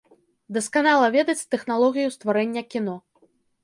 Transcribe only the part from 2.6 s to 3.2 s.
кіно.